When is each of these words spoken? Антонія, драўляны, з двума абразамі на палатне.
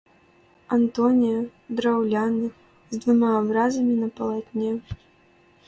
Антонія, 0.77 1.41
драўляны, 1.81 2.47
з 2.95 3.03
двума 3.05 3.29
абразамі 3.43 3.95
на 4.01 4.07
палатне. 4.19 4.71